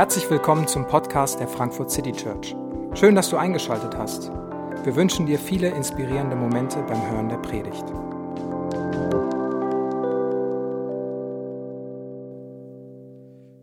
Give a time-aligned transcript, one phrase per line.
[0.00, 2.56] Herzlich willkommen zum Podcast der Frankfurt City Church.
[2.94, 4.30] Schön, dass du eingeschaltet hast.
[4.84, 7.86] Wir wünschen dir viele inspirierende Momente beim Hören der Predigt.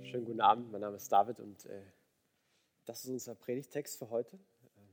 [0.05, 1.82] Schönen guten Abend, mein Name ist David und äh,
[2.86, 4.38] das ist unser Predigtext für heute.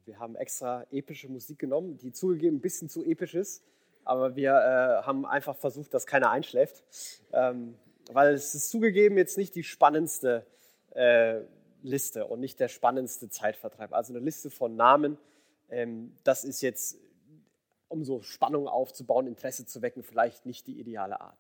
[0.07, 3.63] Wir haben extra epische Musik genommen, die zugegeben ein bisschen zu episch ist,
[4.05, 6.83] aber wir äh, haben einfach versucht, dass keiner einschläft,
[7.33, 7.77] ähm,
[8.13, 10.47] weil es ist zugegeben jetzt nicht die spannendste
[10.95, 11.41] äh,
[11.83, 13.93] Liste und nicht der spannendste Zeitvertreib.
[13.93, 15.19] Also eine Liste von Namen,
[15.71, 16.99] ähm, das ist jetzt,
[17.89, 21.37] um so Spannung aufzubauen, Interesse zu wecken, vielleicht nicht die ideale Art.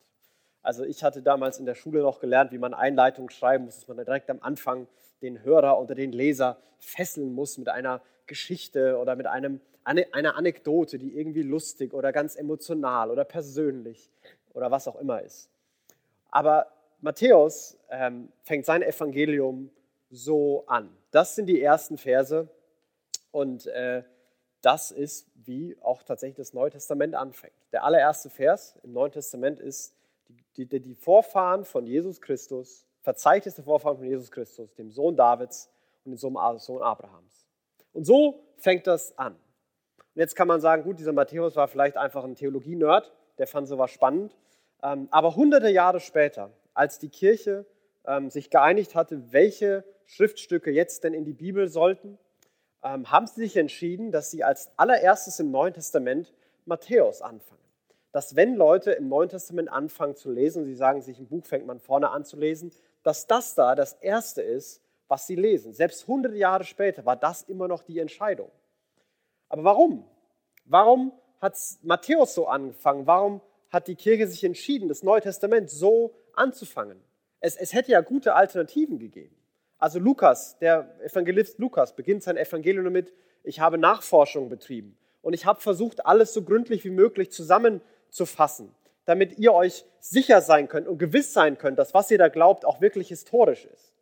[0.62, 3.88] Also ich hatte damals in der Schule noch gelernt, wie man Einleitungen schreiben muss, dass
[3.88, 4.86] man direkt am Anfang
[5.20, 10.36] den Hörer oder den Leser fesseln muss mit einer Geschichte oder mit einem, eine, einer
[10.36, 14.10] Anekdote, die irgendwie lustig oder ganz emotional oder persönlich
[14.54, 15.50] oder was auch immer ist.
[16.34, 16.66] Aber
[17.00, 19.70] Matthäus ähm, fängt sein Evangelium
[20.10, 20.90] so an.
[21.12, 22.48] Das sind die ersten Verse
[23.30, 24.02] und äh,
[24.60, 27.54] das ist, wie auch tatsächlich das Neue Testament anfängt.
[27.70, 29.94] Der allererste Vers im Neuen Testament ist
[30.56, 35.70] die, die, die Vorfahren von Jesus Christus, verzeichnete Vorfahren von Jesus Christus, dem Sohn Davids
[36.04, 37.46] und dem Sohn Abrahams.
[37.92, 39.34] Und so fängt das an.
[39.34, 43.68] Und jetzt kann man sagen, gut, dieser Matthäus war vielleicht einfach ein Theologie-Nerd, der fand
[43.68, 44.36] sowas spannend.
[44.84, 47.64] Ähm, aber hunderte Jahre später als die Kirche
[48.06, 52.18] ähm, sich geeinigt hatte, welche Schriftstücke jetzt denn in die Bibel sollten,
[52.82, 56.34] ähm, haben sie sich entschieden, dass sie als allererstes im Neuen Testament
[56.66, 57.62] Matthäus anfangen.
[58.12, 61.66] Dass wenn Leute im Neuen Testament anfangen zu lesen, sie sagen sich, ein Buch fängt
[61.66, 62.70] man vorne an zu lesen,
[63.02, 65.72] dass das da das Erste ist, was sie lesen.
[65.72, 68.50] Selbst hunderte Jahre später war das immer noch die Entscheidung.
[69.48, 70.04] Aber warum?
[70.66, 73.06] Warum hat Matthäus so angefangen?
[73.06, 73.40] Warum
[73.74, 76.98] hat die Kirche sich entschieden, das Neue Testament so anzufangen.
[77.40, 79.36] Es, es hätte ja gute Alternativen gegeben.
[79.78, 85.44] Also Lukas, der Evangelist Lukas, beginnt sein Evangelium damit, ich habe Nachforschung betrieben und ich
[85.44, 88.74] habe versucht, alles so gründlich wie möglich zusammenzufassen,
[89.04, 92.64] damit ihr euch sicher sein könnt und gewiss sein könnt, dass was ihr da glaubt
[92.64, 93.92] auch wirklich historisch ist.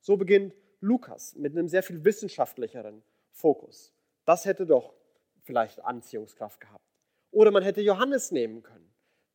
[0.00, 3.02] So beginnt Lukas mit einem sehr viel wissenschaftlicheren
[3.32, 3.92] Fokus.
[4.26, 4.94] Das hätte doch
[5.42, 6.84] vielleicht Anziehungskraft gehabt.
[7.30, 8.79] Oder man hätte Johannes nehmen können,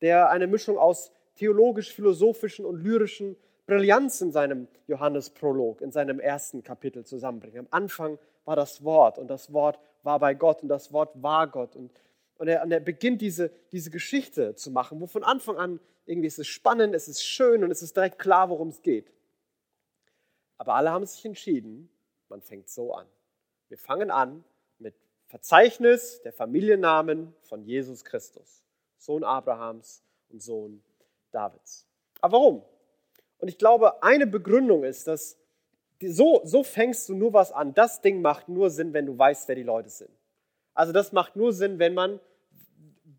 [0.01, 3.35] der eine Mischung aus theologisch-philosophischen und lyrischen
[3.65, 7.57] Brillanz in seinem Johannesprolog, in seinem ersten Kapitel zusammenbringt.
[7.57, 11.47] Am Anfang war das Wort und das Wort war bei Gott und das Wort war
[11.47, 11.75] Gott.
[11.75, 11.91] Und,
[12.37, 16.27] und, er, und er beginnt diese, diese Geschichte zu machen, wo von Anfang an irgendwie
[16.27, 19.11] ist es spannend, es ist schön und es ist direkt klar, worum es geht.
[20.57, 21.89] Aber alle haben sich entschieden,
[22.29, 23.07] man fängt so an.
[23.67, 24.43] Wir fangen an
[24.77, 24.95] mit
[25.25, 28.63] Verzeichnis der Familiennamen von Jesus Christus,
[29.05, 30.81] Sohn Abrahams und Sohn
[31.31, 31.85] Davids.
[32.21, 32.63] Aber warum?
[33.37, 35.37] Und ich glaube, eine Begründung ist, dass
[36.01, 37.73] so, so fängst du nur was an.
[37.73, 40.09] Das Ding macht nur Sinn, wenn du weißt, wer die Leute sind.
[40.73, 42.19] Also das macht nur Sinn, wenn man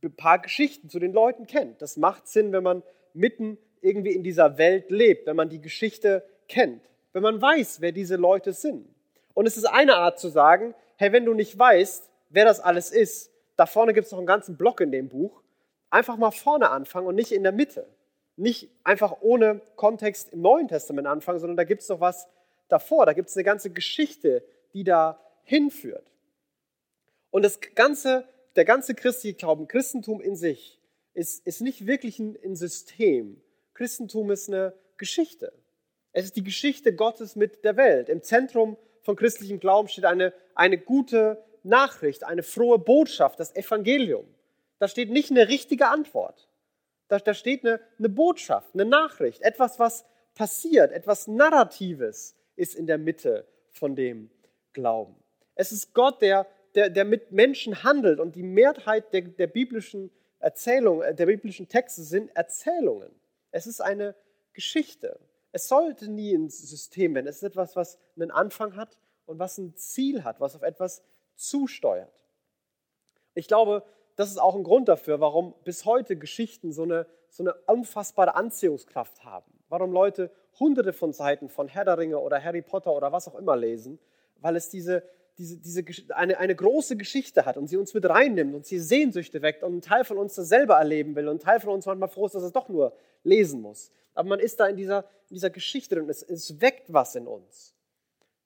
[0.03, 1.81] ein paar Geschichten zu den Leuten kennt.
[1.81, 2.83] Das macht Sinn, wenn man
[3.15, 6.83] mitten irgendwie in dieser Welt lebt, wenn man die Geschichte kennt,
[7.13, 8.89] wenn man weiß, wer diese Leute sind.
[9.35, 12.91] Und es ist eine Art zu sagen, hey, wenn du nicht weißt, wer das alles
[12.91, 15.43] ist, da vorne gibt es noch einen ganzen Block in dem Buch,
[15.91, 17.87] einfach mal vorne anfangen und nicht in der Mitte
[18.37, 22.29] nicht einfach ohne Kontext im Neuen Testament anfangen, sondern da gibt es noch was
[22.69, 23.07] davor.
[23.07, 26.13] Da gibt es eine ganze Geschichte, die da hinführt.
[27.31, 30.81] Und das ganze, der ganze christliche Glauben, Christentum in sich,
[31.15, 33.41] ist, ist nicht wirklich ein, ein System.
[33.73, 35.53] Christentum ist eine Geschichte.
[36.13, 38.09] Es ist die Geschichte Gottes mit der Welt.
[38.09, 44.27] Im Zentrum von christlichem Glauben steht eine, eine gute Nachricht, eine frohe Botschaft, das Evangelium.
[44.79, 46.49] Da steht nicht eine richtige Antwort.
[47.09, 50.05] Da, da steht eine, eine Botschaft, eine Nachricht, etwas, was
[50.35, 54.31] passiert, etwas Narratives ist in der Mitte von dem
[54.73, 55.17] Glauben.
[55.55, 60.11] Es ist Gott, der, der, der mit Menschen handelt und die Mehrheit der, der biblischen
[60.39, 63.11] Erzählungen, äh, der biblischen Texte sind Erzählungen.
[63.51, 64.15] Es ist eine
[64.53, 65.19] Geschichte.
[65.53, 67.27] Es sollte nie ein System werden.
[67.27, 71.03] Es ist etwas, was einen Anfang hat und was ein Ziel hat, was auf etwas
[71.35, 72.13] zusteuert.
[73.35, 73.83] Ich glaube,
[74.17, 78.35] das ist auch ein Grund dafür, warum bis heute Geschichten so eine, so eine unfassbare
[78.35, 79.53] Anziehungskraft haben.
[79.69, 83.35] Warum Leute hunderte von Seiten von Herr der Ringe oder Harry Potter oder was auch
[83.35, 83.99] immer lesen,
[84.41, 85.03] weil es diese,
[85.37, 85.85] diese, diese
[86.17, 89.77] eine, eine große Geschichte hat und sie uns mit reinnimmt und sie Sehnsüchte weckt und
[89.77, 92.27] ein Teil von uns das selber erleben will und ein Teil von uns manchmal froh
[92.27, 93.91] ist, dass es doch nur lesen muss.
[94.15, 97.27] Aber man ist da in dieser, in dieser Geschichte drin, es, es weckt was in
[97.27, 97.75] uns.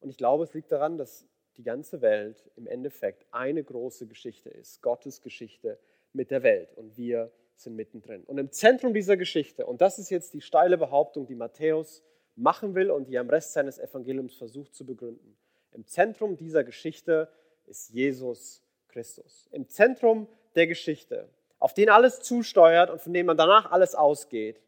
[0.00, 1.26] Und ich glaube, es liegt daran, dass
[1.60, 5.78] die ganze Welt im Endeffekt eine große Geschichte ist, Gottes Geschichte
[6.14, 6.72] mit der Welt.
[6.74, 8.24] Und wir sind mittendrin.
[8.24, 12.02] Und im Zentrum dieser Geschichte, und das ist jetzt die steile Behauptung, die Matthäus
[12.34, 15.36] machen will und die am Rest seines Evangeliums versucht zu begründen.
[15.72, 17.28] Im Zentrum dieser Geschichte
[17.66, 19.46] ist Jesus Christus.
[19.52, 21.28] Im Zentrum der Geschichte,
[21.58, 24.62] auf den alles zusteuert und von dem man danach alles ausgeht,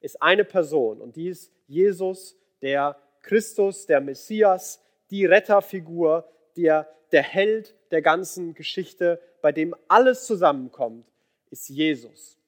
[0.00, 7.22] ist eine Person und die ist Jesus, der Christus, der Messias, die Retterfigur, der, der
[7.22, 11.06] Held der ganzen Geschichte, bei dem alles zusammenkommt,
[11.50, 12.38] ist Jesus.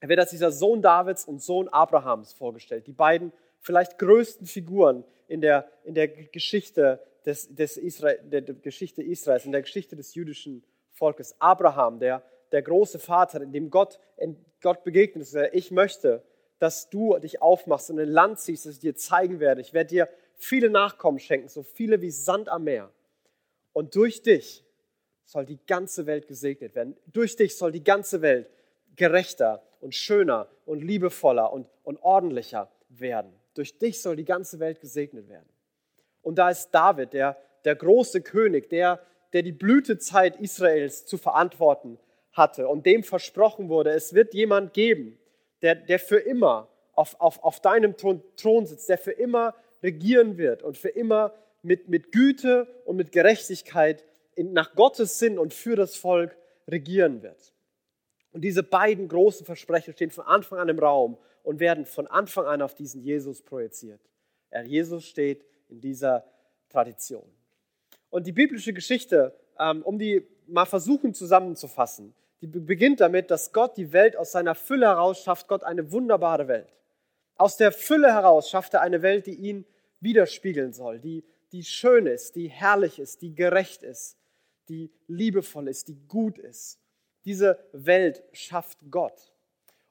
[0.00, 5.04] Er wird als dieser Sohn Davids und Sohn Abrahams vorgestellt, die beiden vielleicht größten Figuren
[5.28, 10.14] in der, in der Geschichte des, des Israel, der Geschichte Israels, in der Geschichte des
[10.14, 10.62] jüdischen
[10.92, 11.34] Volkes.
[11.38, 15.36] Abraham, der, der große Vater, in dem Gott, in Gott begegnet ist.
[15.52, 16.22] Ich möchte,
[16.58, 19.60] dass du dich aufmachst und ein Land ziehst, das ich dir zeigen werde.
[19.60, 20.08] Ich werde dir
[20.44, 22.90] viele Nachkommen schenken, so viele wie Sand am Meer.
[23.72, 24.64] Und durch dich
[25.24, 26.96] soll die ganze Welt gesegnet werden.
[27.06, 28.50] Durch dich soll die ganze Welt
[28.94, 33.32] gerechter und schöner und liebevoller und, und ordentlicher werden.
[33.54, 35.48] Durch dich soll die ganze Welt gesegnet werden.
[36.22, 39.00] Und da ist David, der, der große König, der,
[39.32, 41.98] der die Blütezeit Israels zu verantworten
[42.32, 45.18] hatte und dem versprochen wurde, es wird jemand geben,
[45.62, 49.54] der, der für immer auf, auf, auf deinem Thron sitzt, der für immer
[49.84, 54.04] regieren wird und für immer mit, mit Güte und mit Gerechtigkeit
[54.34, 56.36] in, nach Gottes Sinn und für das Volk
[56.66, 57.52] regieren wird.
[58.32, 62.46] Und diese beiden großen Versprechen stehen von Anfang an im Raum und werden von Anfang
[62.46, 64.00] an auf diesen Jesus projiziert.
[64.50, 66.24] Er, Jesus steht in dieser
[66.70, 67.28] Tradition.
[68.10, 73.76] Und die biblische Geschichte, ähm, um die mal versuchen zusammenzufassen, die beginnt damit, dass Gott
[73.76, 76.74] die Welt aus seiner Fülle heraus schafft, Gott eine wunderbare Welt.
[77.36, 79.64] Aus der Fülle heraus schafft er eine Welt, die ihn
[80.04, 84.16] widerspiegeln soll, die, die schön ist, die herrlich ist, die gerecht ist,
[84.68, 86.78] die liebevoll ist, die gut ist.
[87.24, 89.32] Diese Welt schafft Gott.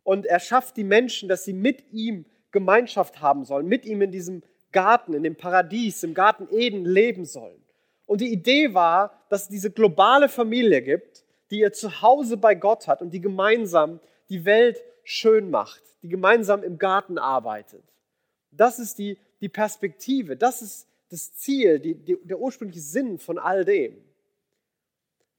[0.04, 4.12] Und er schafft die Menschen, dass sie mit ihm Gemeinschaft haben sollen, mit ihm in
[4.12, 7.62] diesem Garten, in dem Paradies, im Garten Eden leben sollen.
[8.06, 12.88] Und die Idee war, dass es diese globale Familie gibt, die ihr Zuhause bei Gott
[12.88, 14.00] hat und die gemeinsam
[14.30, 17.84] die Welt schön macht, die gemeinsam im Garten arbeitet.
[18.52, 23.38] Das ist die, die Perspektive, das ist das Ziel, die, die, der ursprüngliche Sinn von
[23.38, 24.02] all dem.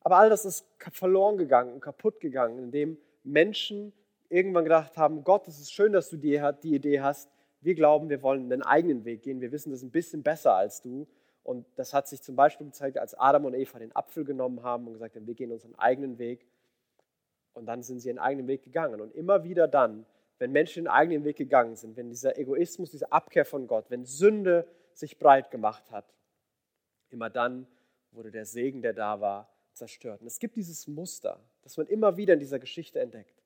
[0.01, 3.95] Aber all das ist verloren gegangen und kaputt gegangen, indem Menschen
[4.29, 7.31] irgendwann gedacht haben, Gott, es ist schön, dass du die, die Idee hast.
[7.63, 9.41] Wir glauben, wir wollen einen eigenen Weg gehen.
[9.41, 11.07] Wir wissen das ein bisschen besser als du.
[11.43, 14.87] Und das hat sich zum Beispiel gezeigt, als Adam und Eva den Apfel genommen haben
[14.87, 16.47] und gesagt haben, wir gehen unseren eigenen Weg.
[17.55, 19.01] Und dann sind sie ihren eigenen Weg gegangen.
[19.01, 20.05] Und immer wieder dann,
[20.39, 24.05] wenn Menschen den eigenen Weg gegangen sind, wenn dieser Egoismus, diese Abkehr von Gott, wenn
[24.05, 26.13] Sünde sich breit gemacht hat,
[27.11, 27.67] immer dann
[28.13, 30.21] wurde der Segen, der da war, zerstört.
[30.21, 33.43] Und es gibt dieses Muster, das man immer wieder in dieser Geschichte entdeckt.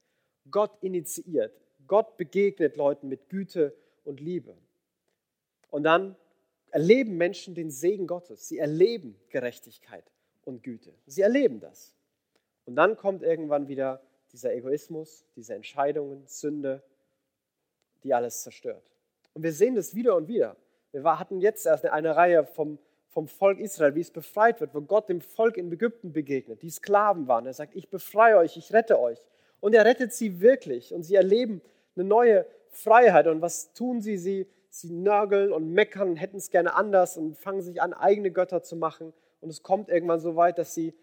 [0.51, 1.53] Gott initiiert,
[1.87, 3.75] Gott begegnet Leuten mit Güte
[4.05, 4.57] und Liebe.
[5.71, 6.17] Und dann
[6.71, 8.49] erleben Menschen den Segen Gottes.
[8.49, 10.05] Sie erleben Gerechtigkeit
[10.45, 10.93] und Güte.
[11.07, 11.95] Sie erleben das.
[12.67, 14.03] Und dann kommt irgendwann wieder
[14.33, 16.83] dieser Egoismus, diese Entscheidungen, Sünde,
[18.03, 18.93] die alles zerstört.
[19.35, 20.57] Und wir sehen das wieder und wieder.
[20.93, 22.79] Wir hatten jetzt erst eine Reihe vom
[23.19, 26.71] vom Volk Israel, wie es befreit wird, wo Gott dem Volk in Ägypten begegnet, die
[26.71, 27.47] Sklaven waren.
[27.47, 29.19] Er sagt, ich befreie euch, ich rette euch.
[29.61, 31.61] Und er rettet sie wirklich und sie erleben
[31.97, 33.27] eine neue Freiheit.
[33.27, 34.19] Und was tun sie?
[34.19, 38.63] Sie, sie nörgeln und meckern, hätten es gerne anders und fangen sich an, eigene Götter
[38.63, 39.13] zu machen.
[39.41, 40.95] Und es kommt irgendwann so weit, dass sie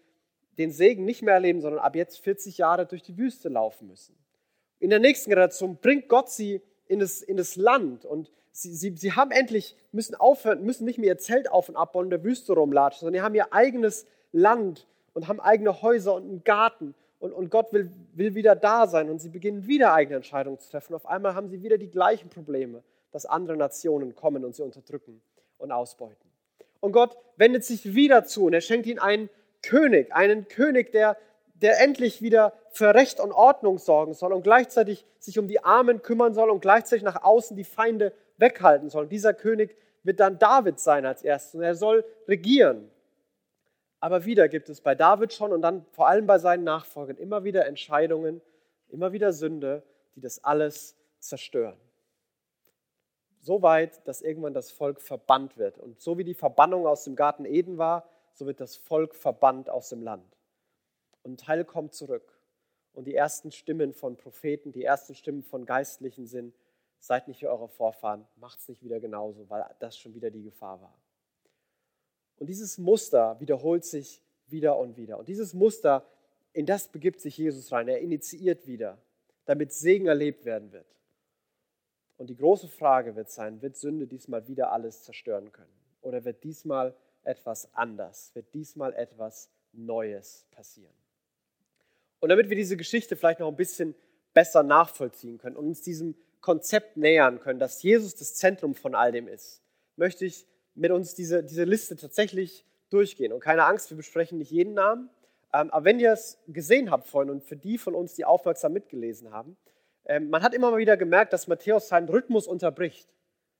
[0.58, 4.16] den Segen nicht mehr erleben, sondern ab jetzt 40 Jahre durch die Wüste laufen müssen.
[4.78, 8.96] In der nächsten Generation bringt Gott sie in das, in das Land und Sie, sie,
[8.96, 12.24] sie haben endlich, müssen aufhören, müssen nicht mehr ihr Zelt auf und abbauen in der
[12.24, 16.94] Wüste rumlatschen, sondern sie haben ihr eigenes Land und haben eigene Häuser und einen Garten.
[17.18, 20.70] Und, und Gott will, will wieder da sein und sie beginnen wieder eigene Entscheidungen zu
[20.70, 20.94] treffen.
[20.94, 22.82] Auf einmal haben sie wieder die gleichen Probleme,
[23.12, 25.20] dass andere Nationen kommen und sie unterdrücken
[25.58, 26.30] und ausbeuten.
[26.80, 29.28] Und Gott wendet sich wieder zu und er schenkt ihnen einen
[29.66, 31.16] König, einen König, der,
[31.54, 36.02] der endlich wieder für Recht und Ordnung sorgen soll und gleichzeitig sich um die Armen
[36.02, 39.06] kümmern soll und gleichzeitig nach außen die Feinde weghalten soll.
[39.06, 42.90] dieser König wird dann David sein als erstes und er soll regieren.
[43.98, 47.44] Aber wieder gibt es bei David schon und dann vor allem bei seinen Nachfolgern immer
[47.44, 48.40] wieder Entscheidungen,
[48.88, 49.82] immer wieder Sünde,
[50.14, 51.76] die das alles zerstören.
[53.40, 55.78] So weit, dass irgendwann das Volk verbannt wird.
[55.78, 59.68] Und so wie die Verbannung aus dem Garten Eden war, so wird das Volk verbannt
[59.68, 60.36] aus dem Land.
[61.22, 62.38] Und ein Teil kommt zurück.
[62.92, 66.54] Und die ersten Stimmen von Propheten, die ersten Stimmen von Geistlichen sind,
[66.98, 70.42] seid nicht wie eure Vorfahren, macht es nicht wieder genauso, weil das schon wieder die
[70.42, 70.98] Gefahr war.
[72.38, 75.18] Und dieses Muster wiederholt sich wieder und wieder.
[75.18, 76.06] Und dieses Muster,
[76.52, 77.88] in das begibt sich Jesus rein.
[77.88, 78.98] Er initiiert wieder
[79.46, 80.86] damit Segen erlebt werden wird.
[82.18, 85.72] Und die große Frage wird sein, wird Sünde diesmal wieder alles zerstören können?
[86.02, 86.94] Oder wird diesmal
[87.26, 88.30] etwas anders?
[88.34, 90.94] Wird diesmal etwas Neues passieren?
[92.20, 93.94] Und damit wir diese Geschichte vielleicht noch ein bisschen
[94.32, 99.12] besser nachvollziehen können und uns diesem Konzept nähern können, dass Jesus das Zentrum von all
[99.12, 99.62] dem ist,
[99.96, 103.32] möchte ich mit uns diese, diese Liste tatsächlich durchgehen.
[103.32, 105.10] Und keine Angst, wir besprechen nicht jeden Namen.
[105.52, 108.72] Ähm, aber wenn ihr es gesehen habt vorhin und für die von uns, die aufmerksam
[108.72, 109.56] mitgelesen haben,
[110.04, 113.08] ähm, man hat immer mal wieder gemerkt, dass Matthäus seinen Rhythmus unterbricht.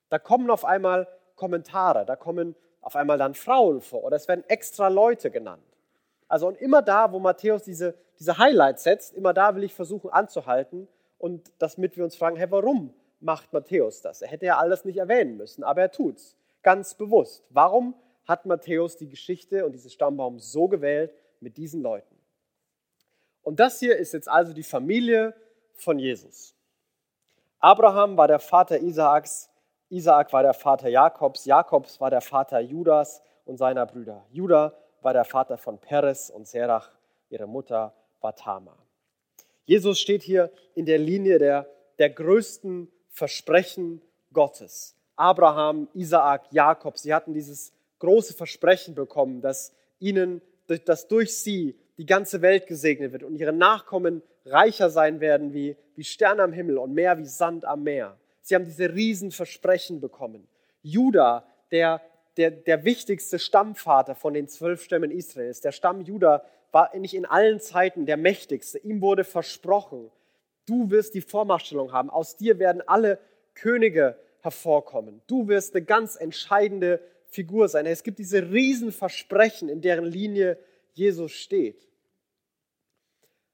[0.08, 2.54] Da kommen auf einmal Kommentare, da kommen
[2.86, 5.64] auf einmal dann Frauen vor oder es werden extra Leute genannt.
[6.28, 10.08] Also und immer da, wo Matthäus diese, diese Highlights setzt, immer da will ich versuchen
[10.08, 10.86] anzuhalten
[11.18, 14.22] und damit wir uns fragen, hey, warum macht Matthäus das?
[14.22, 17.44] Er hätte ja alles nicht erwähnen müssen, aber er tut's ganz bewusst.
[17.50, 22.14] Warum hat Matthäus die Geschichte und dieses Stammbaum so gewählt mit diesen Leuten?
[23.42, 25.34] Und das hier ist jetzt also die Familie
[25.74, 26.54] von Jesus.
[27.58, 29.50] Abraham war der Vater Isaaks,
[29.88, 34.24] Isaak war der Vater Jakobs, Jakobs war der Vater Judas und seiner Brüder.
[34.30, 36.90] Judah war der Vater von Peres und Serach,
[37.30, 38.78] ihre Mutter war Tamar.
[39.64, 41.66] Jesus steht hier in der Linie der,
[41.98, 44.02] der größten Versprechen
[44.32, 44.96] Gottes.
[45.16, 52.06] Abraham, Isaak, Jakob, sie hatten dieses große Versprechen bekommen, dass ihnen, dass durch sie die
[52.06, 56.78] ganze Welt gesegnet wird und ihre Nachkommen reicher sein werden wie, wie Sterne am Himmel
[56.78, 58.16] und mehr wie Sand am Meer.
[58.46, 60.46] Sie haben diese Riesenversprechen bekommen.
[60.80, 62.00] Judah, der,
[62.36, 67.26] der, der wichtigste Stammvater von den zwölf Stämmen Israels, der Stamm Judah war nicht in
[67.26, 68.78] allen Zeiten der mächtigste.
[68.78, 70.12] Ihm wurde versprochen,
[70.64, 72.08] du wirst die Vormachtstellung haben.
[72.08, 73.18] Aus dir werden alle
[73.54, 75.22] Könige hervorkommen.
[75.26, 77.84] Du wirst eine ganz entscheidende Figur sein.
[77.84, 80.56] Es gibt diese Riesenversprechen, in deren Linie
[80.92, 81.88] Jesus steht.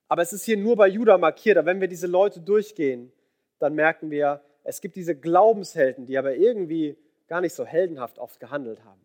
[0.06, 1.56] Aber es ist hier nur bei Judah markiert.
[1.56, 3.10] Aber wenn wir diese Leute durchgehen,
[3.58, 6.96] dann merken wir, es gibt diese Glaubenshelden, die aber irgendwie
[7.28, 9.00] gar nicht so heldenhaft oft gehandelt haben.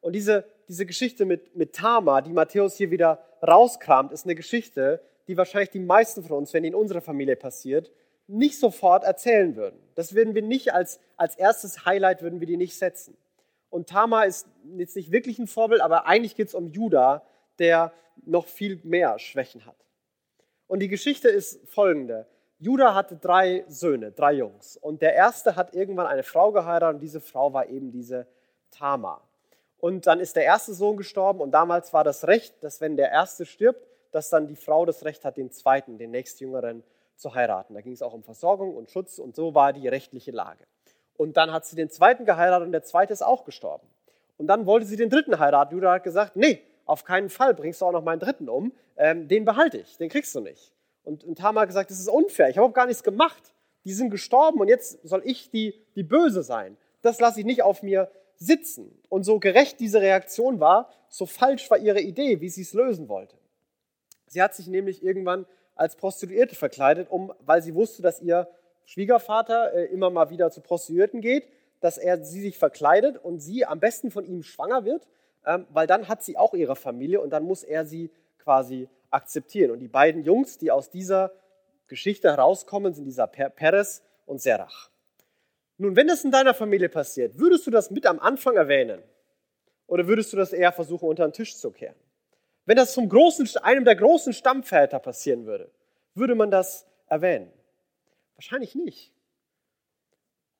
[0.00, 5.00] Und diese, diese Geschichte mit, mit Tama, die Matthäus hier wieder rauskramt, ist eine Geschichte,
[5.28, 7.90] die wahrscheinlich die meisten von uns, wenn die in unserer Familie passiert,
[8.28, 9.78] nicht sofort erzählen würden.
[9.94, 13.16] Das würden wir nicht als, als erstes Highlight, würden wir die nicht setzen.
[13.70, 17.26] Und Tama ist jetzt nicht wirklich ein Vorbild, aber eigentlich geht es um Judah,
[17.58, 17.92] der
[18.24, 19.76] noch viel mehr Schwächen hat.
[20.66, 22.26] Und die Geschichte ist folgende.
[22.58, 24.76] Judah hatte drei Söhne, drei Jungs.
[24.78, 28.26] Und der erste hat irgendwann eine Frau geheiratet und diese Frau war eben diese
[28.70, 29.20] Tama.
[29.78, 33.10] Und dann ist der erste Sohn gestorben und damals war das Recht, dass wenn der
[33.10, 36.82] erste stirbt, dass dann die Frau das Recht hat, den zweiten, den nächstjüngeren
[37.16, 37.74] zu heiraten.
[37.74, 40.64] Da ging es auch um Versorgung und Schutz und so war die rechtliche Lage.
[41.16, 43.86] Und dann hat sie den zweiten geheiratet und der zweite ist auch gestorben.
[44.38, 45.74] Und dann wollte sie den dritten heiraten.
[45.74, 48.72] Judah hat gesagt, nee, auf keinen Fall bringst du auch noch meinen dritten um.
[48.96, 50.72] Ähm, den behalte ich, den kriegst du nicht.
[51.06, 53.54] Und, und Tamar gesagt, das ist unfair, ich habe gar nichts gemacht.
[53.84, 56.76] Die sind gestorben und jetzt soll ich die, die Böse sein.
[57.02, 59.00] Das lasse ich nicht auf mir sitzen.
[59.08, 63.08] Und so gerecht diese Reaktion war, so falsch war ihre Idee, wie sie es lösen
[63.08, 63.36] wollte.
[64.26, 65.46] Sie hat sich nämlich irgendwann
[65.76, 68.48] als Prostituierte verkleidet, um, weil sie wusste, dass ihr
[68.84, 71.46] Schwiegervater äh, immer mal wieder zu Prostituierten geht,
[71.80, 75.06] dass er sie sich verkleidet und sie am besten von ihm schwanger wird,
[75.44, 79.70] ähm, weil dann hat sie auch ihre Familie und dann muss er sie quasi akzeptieren.
[79.70, 81.32] Und die beiden Jungs, die aus dieser
[81.86, 84.90] Geschichte herauskommen, sind dieser Peres und Serach.
[85.78, 89.02] Nun, wenn das in deiner Familie passiert, würdest du das mit am Anfang erwähnen?
[89.86, 91.96] Oder würdest du das eher versuchen, unter den Tisch zu kehren?
[92.64, 95.70] Wenn das vom großen, einem der großen Stammväter passieren würde,
[96.14, 97.52] würde man das erwähnen?
[98.34, 99.12] Wahrscheinlich nicht.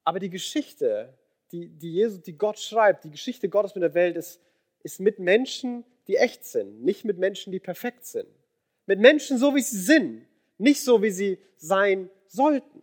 [0.04, 1.12] Aber die Geschichte,
[1.50, 4.40] die, die, Jesus, die Gott schreibt, die Geschichte Gottes mit der Welt ist,
[4.82, 8.28] ist mit Menschen, die echt sind, nicht mit Menschen, die perfekt sind.
[8.86, 10.26] Mit Menschen so, wie sie sind,
[10.58, 12.82] nicht so, wie sie sein sollten.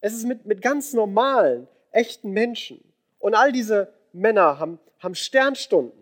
[0.00, 2.82] Es ist mit, mit ganz normalen, echten Menschen.
[3.18, 5.98] Und all diese Männer haben, haben Sternstunden,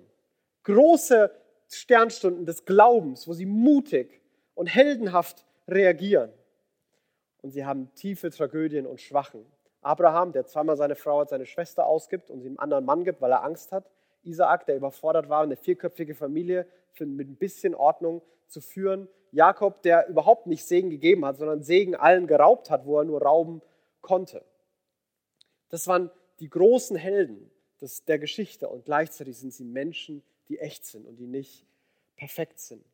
[0.64, 1.30] große
[1.68, 4.20] Sternstunden des Glaubens, wo sie mutig
[4.54, 6.30] und heldenhaft reagieren.
[7.42, 9.46] Und sie haben tiefe Tragödien und Schwachen.
[9.80, 13.20] Abraham, der zweimal seine Frau als seine Schwester ausgibt und sie einem anderen Mann gibt,
[13.20, 13.88] weil er Angst hat.
[14.26, 16.66] Isaak, der überfordert war, eine vierköpfige Familie
[16.98, 19.08] mit ein bisschen Ordnung zu führen.
[19.32, 23.22] Jakob, der überhaupt nicht Segen gegeben hat, sondern Segen allen geraubt hat, wo er nur
[23.22, 23.60] rauben
[24.00, 24.44] konnte.
[25.68, 27.50] Das waren die großen Helden
[28.08, 31.66] der Geschichte und gleichzeitig sind sie Menschen, die echt sind und die nicht
[32.16, 32.84] perfekt sind.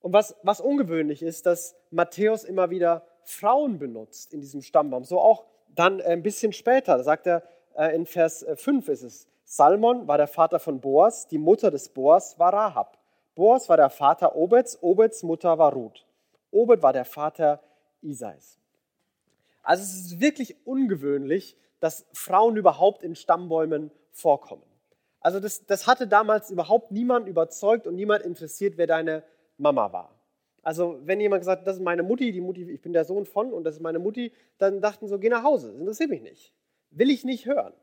[0.00, 5.04] Und was, was ungewöhnlich ist, dass Matthäus immer wieder Frauen benutzt in diesem Stammbaum.
[5.04, 7.42] So auch dann ein bisschen später, da sagt er
[7.76, 11.90] äh, in Vers 5 ist es, Salmon war der Vater von Boas, die Mutter des
[11.90, 12.96] Boas war Rahab.
[13.34, 16.06] Boas war der Vater Obeds, Obeds Mutter war Ruth.
[16.50, 17.60] Obed war der Vater
[18.00, 18.58] Isais.
[19.62, 24.62] Also es ist wirklich ungewöhnlich, dass Frauen überhaupt in Stammbäumen vorkommen.
[25.20, 29.22] Also das, das hatte damals überhaupt niemand überzeugt und niemand interessiert, wer deine
[29.58, 30.14] Mama war.
[30.62, 33.26] Also wenn jemand gesagt hat, das ist meine Mutti, die Mutti, ich bin der Sohn
[33.26, 36.22] von und das ist meine Mutti, dann dachten so, geh nach Hause, das interessiert mich
[36.22, 36.54] nicht.
[36.90, 37.74] Will ich nicht hören.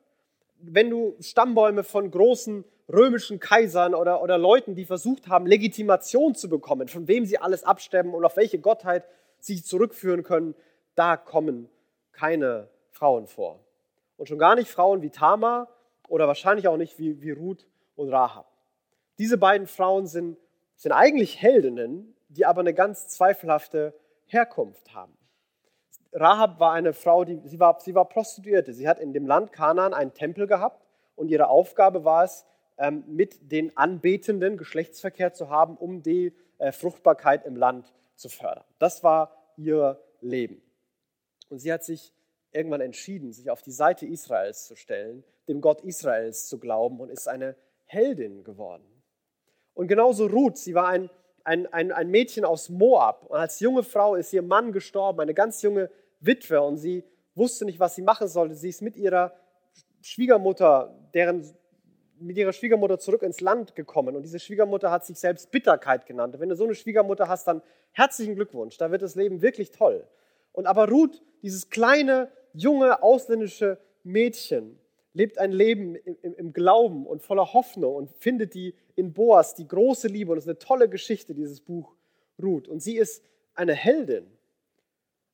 [0.62, 6.50] Wenn du Stammbäume von großen römischen Kaisern oder, oder Leuten, die versucht haben, Legitimation zu
[6.50, 9.06] bekommen, von wem sie alles abstemmen und auf welche Gottheit
[9.40, 10.56] sie zurückführen können,
[10.96, 11.70] da kommen
[12.12, 13.60] keine Frauen vor.
[14.18, 15.70] Und schon gar nicht Frauen wie Tamar
[16.10, 18.52] oder wahrscheinlich auch nicht wie, wie Ruth und Rahab.
[19.18, 20.38] Diese beiden Frauen sind,
[20.76, 23.94] sind eigentlich Heldinnen, die aber eine ganz zweifelhafte
[24.26, 25.14] Herkunft haben.
[26.12, 28.74] Rahab war eine Frau, die, sie, war, sie war Prostituierte.
[28.74, 30.86] Sie hat in dem Land Kanaan einen Tempel gehabt
[31.16, 32.46] und ihre Aufgabe war es,
[32.78, 38.64] ähm, mit den Anbetenden Geschlechtsverkehr zu haben, um die äh, Fruchtbarkeit im Land zu fördern.
[38.80, 40.62] Das war ihr Leben.
[41.50, 42.14] Und sie hat sich
[42.52, 47.10] irgendwann entschieden, sich auf die Seite Israels zu stellen, dem Gott Israels zu glauben und
[47.10, 48.86] ist eine Heldin geworden.
[49.74, 51.10] Und genauso Ruth, sie war ein,
[51.44, 55.34] ein, ein, ein Mädchen aus Moab und als junge Frau ist ihr Mann gestorben, eine
[55.34, 57.04] ganz junge Witwe und sie
[57.36, 58.56] wusste nicht, was sie machen sollte.
[58.56, 59.34] Sie ist mit ihrer
[60.02, 61.44] Schwiegermutter, deren
[62.22, 66.36] mit ihrer Schwiegermutter zurück ins Land gekommen und diese Schwiegermutter hat sich selbst Bitterkeit genannt.
[66.36, 69.72] Und wenn du so eine Schwiegermutter hast, dann herzlichen Glückwunsch, da wird das Leben wirklich
[69.72, 70.06] toll.
[70.52, 74.80] Und aber Ruth, dieses kleine, junge, ausländische Mädchen,
[75.20, 79.68] lebt ein Leben im, im, Glauben und voller Hoffnung und findet die in Boas, die
[79.68, 80.32] große Liebe.
[80.32, 81.94] Und es ist eine tolle Geschichte, dieses Buch
[82.42, 82.70] Ruth.
[82.70, 83.22] Und sie ist
[83.54, 84.32] eine Heldin.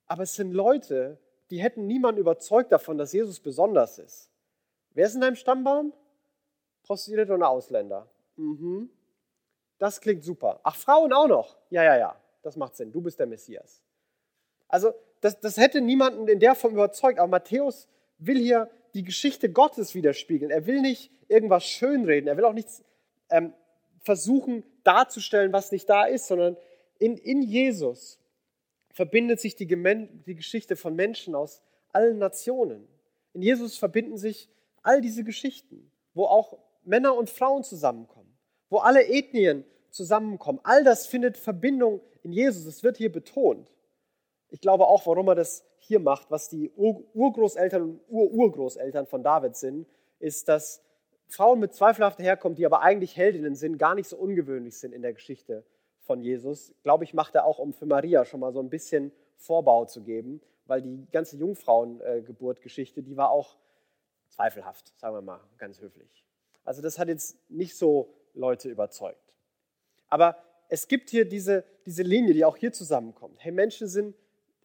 [0.07, 1.19] Aber es sind Leute,
[1.51, 4.31] die hätten niemanden überzeugt davon, dass Jesus besonders ist.
[4.95, 5.93] Wer ist in deinem Stammbaum?
[6.81, 8.09] Prostituierte und Ausländer.
[8.37, 8.89] Mhm.
[9.77, 10.61] Das klingt super.
[10.63, 11.57] Ach, Frauen auch noch.
[11.69, 12.15] Ja, ja, ja.
[12.41, 12.91] Das macht Sinn.
[12.91, 13.83] Du bist der Messias.
[14.67, 17.19] Also, das, das hätte niemanden in der Form überzeugt.
[17.19, 17.87] Aber Matthäus
[18.17, 20.49] will hier die Geschichte Gottes widerspiegeln.
[20.49, 22.27] Er will nicht irgendwas schönreden.
[22.27, 22.83] Er will auch nichts
[23.29, 23.53] ähm,
[23.99, 26.55] versuchen darzustellen, was nicht da ist, sondern
[26.97, 28.19] in, in Jesus
[28.93, 32.87] verbindet sich die, die Geschichte von Menschen aus allen Nationen.
[33.33, 34.49] In Jesus verbinden sich
[34.81, 38.33] all diese Geschichten, wo auch Männer und Frauen zusammenkommen,
[38.69, 40.61] wo alle Ethnien zusammenkommen.
[40.63, 42.65] All das findet Verbindung in Jesus.
[42.65, 43.69] Es wird hier betont.
[44.49, 49.55] Ich glaube auch, warum er das hier macht, was die Urgroßeltern und Ururgroßeltern von David
[49.55, 49.87] sind,
[50.19, 50.83] ist, dass
[51.27, 55.01] Frauen mit zweifelhafter Herkunft, die aber eigentlich Heldinnen sind, gar nicht so ungewöhnlich sind in
[55.01, 55.63] der Geschichte
[56.01, 56.73] von Jesus.
[56.83, 60.03] Glaube ich, macht er auch, um für Maria schon mal so ein bisschen Vorbau zu
[60.03, 63.57] geben, weil die ganze Jungfrauengeburtgeschichte, die war auch
[64.29, 66.25] zweifelhaft, sagen wir mal ganz höflich.
[66.63, 69.33] Also das hat jetzt nicht so Leute überzeugt.
[70.09, 70.37] Aber
[70.69, 73.43] es gibt hier diese, diese Linie, die auch hier zusammenkommt.
[73.43, 74.15] Hey, Menschen sind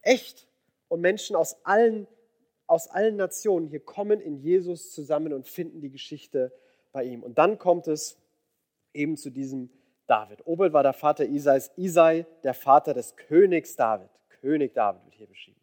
[0.03, 0.49] echt
[0.91, 2.07] und Menschen aus allen,
[2.67, 6.53] aus allen Nationen hier kommen in Jesus zusammen und finden die Geschichte
[6.93, 7.23] bei ihm.
[7.23, 8.19] Und dann kommt es
[8.93, 9.71] eben zu diesem
[10.07, 10.47] David.
[10.47, 14.11] Obel war der Vater Isais, Isai der Vater des Königs David.
[14.41, 15.61] König David wird hier beschrieben.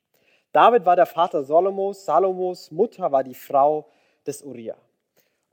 [0.54, 3.90] David war der Vater Salomos, Salomos Mutter war die Frau
[4.26, 4.78] des Uriah.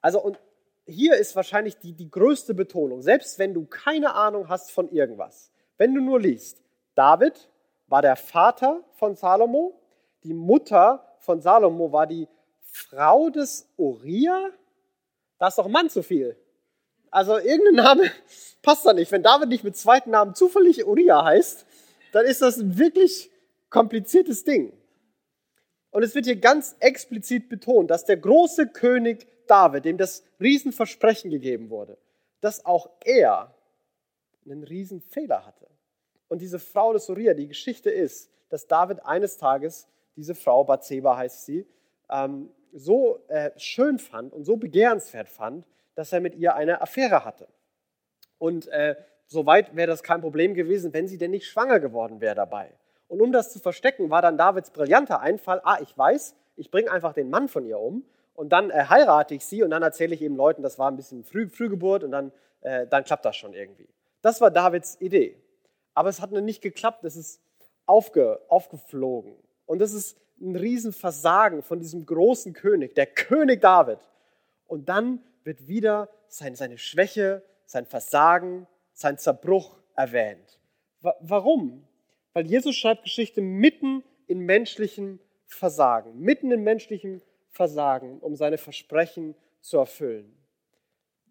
[0.00, 0.38] Also und
[0.86, 5.50] hier ist wahrscheinlich die, die größte Betonung, selbst wenn du keine Ahnung hast von irgendwas,
[5.78, 6.62] wenn du nur liest,
[6.94, 7.50] David
[7.86, 9.80] war der Vater von Salomo,
[10.22, 12.28] die Mutter von Salomo war die
[12.60, 14.50] Frau des Uriah.
[15.38, 16.36] Da ist doch Mann zu viel.
[17.10, 18.10] Also irgendein Name
[18.62, 19.12] passt da nicht.
[19.12, 21.66] Wenn David nicht mit zweiten Namen zufällig Uriah heißt,
[22.12, 23.30] dann ist das ein wirklich
[23.70, 24.72] kompliziertes Ding.
[25.90, 31.30] Und es wird hier ganz explizit betont, dass der große König David, dem das Riesenversprechen
[31.30, 31.98] gegeben wurde,
[32.40, 33.54] dass auch er
[34.44, 35.68] einen Riesenfehler hatte.
[36.34, 41.16] Und diese Frau des Uriah, die Geschichte ist, dass David eines Tages diese Frau, Bathseba
[41.16, 41.64] heißt sie,
[42.10, 47.24] ähm, so äh, schön fand und so begehrenswert fand, dass er mit ihr eine Affäre
[47.24, 47.46] hatte.
[48.38, 48.96] Und äh,
[49.28, 52.72] soweit wäre das kein Problem gewesen, wenn sie denn nicht schwanger geworden wäre dabei.
[53.06, 56.90] Und um das zu verstecken, war dann Davids brillanter Einfall, ah, ich weiß, ich bringe
[56.90, 60.16] einfach den Mann von ihr um und dann äh, heirate ich sie und dann erzähle
[60.16, 63.36] ich eben Leuten, das war ein bisschen Früh, Frühgeburt und dann, äh, dann klappt das
[63.36, 63.86] schon irgendwie.
[64.20, 65.36] Das war Davids Idee.
[65.94, 67.40] Aber es hat nicht geklappt, es ist
[67.86, 69.36] aufge, aufgeflogen.
[69.66, 73.98] Und das ist ein Riesenversagen von diesem großen König, der König David.
[74.66, 80.58] Und dann wird wieder sein, seine Schwäche, sein Versagen, sein Zerbruch erwähnt.
[81.20, 81.86] Warum?
[82.32, 89.36] Weil Jesus schreibt Geschichte mitten in menschlichem Versagen, mitten in menschlichem Versagen, um seine Versprechen
[89.60, 90.36] zu erfüllen.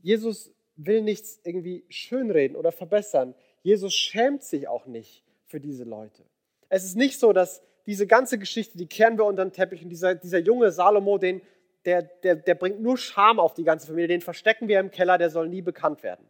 [0.02, 3.36] Jesus will nichts irgendwie schönreden oder verbessern.
[3.63, 6.23] Jesus schämt sich auch nicht für diese Leute.
[6.69, 9.84] Es ist nicht so, dass, diese ganze Geschichte, die kehren wir unter den Teppich.
[9.84, 11.41] Und dieser, dieser junge Salomo, den,
[11.86, 14.08] der, der, der bringt nur Scham auf die ganze Familie.
[14.08, 16.26] Den verstecken wir im Keller, der soll nie bekannt werden.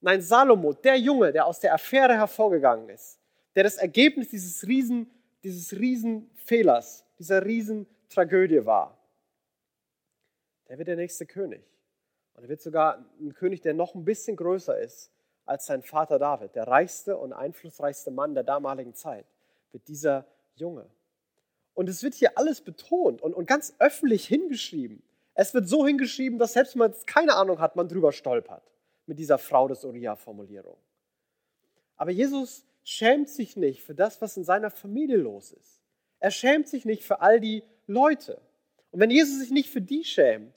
[0.00, 3.18] Nein, Salomo, der Junge, der aus der Affäre hervorgegangen ist,
[3.54, 5.10] der das Ergebnis dieses riesen,
[5.42, 6.30] dieses riesen
[7.18, 8.96] dieser riesen Tragödie war,
[10.68, 11.62] der wird der nächste König.
[12.34, 15.10] Und er wird sogar ein König, der noch ein bisschen größer ist
[15.46, 19.26] als sein Vater David, der reichste und einflussreichste Mann der damaligen Zeit,
[19.72, 20.86] wird dieser Junge.
[21.74, 25.02] Und es wird hier alles betont und, und ganz öffentlich hingeschrieben.
[25.34, 28.62] Es wird so hingeschrieben, dass selbst wenn man keine Ahnung hat, man drüber stolpert
[29.06, 30.76] mit dieser Frau des Uriah-Formulierung.
[31.96, 35.80] Aber Jesus schämt sich nicht für das, was in seiner Familie los ist.
[36.18, 38.40] Er schämt sich nicht für all die Leute.
[38.90, 40.54] Und wenn Jesus sich nicht für die schämt,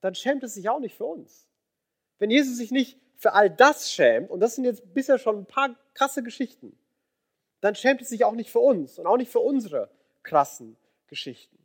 [0.00, 1.46] dann schämt er sich auch nicht für uns.
[2.18, 5.46] Wenn Jesus sich nicht für all das schämt, und das sind jetzt bisher schon ein
[5.46, 6.78] paar krasse Geschichten,
[7.62, 9.88] dann schämt es sich auch nicht für uns und auch nicht für unsere
[10.22, 11.56] krassen Geschichten.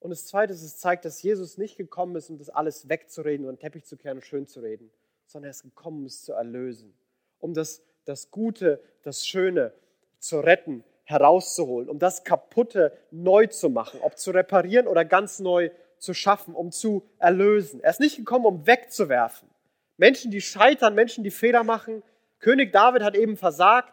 [0.00, 3.44] Und das Zweite ist, es zeigt, dass Jesus nicht gekommen ist, um das alles wegzureden
[3.44, 4.90] und den Teppich zu kehren und schön zu reden,
[5.26, 6.96] sondern er ist gekommen, um es zu erlösen,
[7.38, 9.74] um das, das Gute, das Schöne
[10.20, 15.70] zu retten, herauszuholen, um das Kaputte neu zu machen, ob zu reparieren oder ganz neu
[15.98, 17.80] zu schaffen, um zu erlösen.
[17.80, 19.50] Er ist nicht gekommen, um wegzuwerfen.
[19.96, 22.02] Menschen, die scheitern, Menschen, die Fehler machen.
[22.38, 23.92] König David hat eben versagt.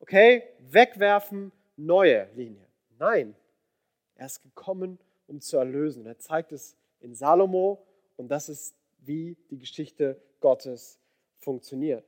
[0.00, 2.66] Okay, wegwerfen, neue Linie.
[2.98, 3.34] Nein,
[4.16, 6.06] er ist gekommen, um zu erlösen.
[6.06, 7.84] Er zeigt es in Salomo
[8.16, 10.98] und das ist, wie die Geschichte Gottes
[11.38, 12.04] funktioniert.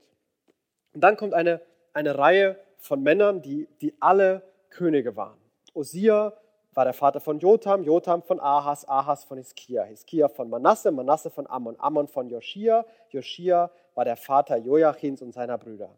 [0.93, 1.61] Und dann kommt eine,
[1.93, 5.39] eine Reihe von Männern, die, die alle Könige waren.
[5.75, 6.33] Osia
[6.77, 11.31] war der Vater von Jotham, Jotham von Ahas, Ahas von Hiskia, Hiskia von Manasse, Manasse
[11.31, 15.89] von Ammon, Ammon von Joschia, Joschia war der Vater Joachins und seiner Brüder.